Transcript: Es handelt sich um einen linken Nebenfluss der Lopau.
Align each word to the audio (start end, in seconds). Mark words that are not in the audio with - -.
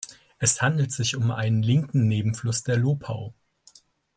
Es 0.39 0.63
handelt 0.63 0.91
sich 0.91 1.15
um 1.15 1.29
einen 1.29 1.61
linken 1.61 2.07
Nebenfluss 2.07 2.63
der 2.63 2.75
Lopau. 2.75 3.35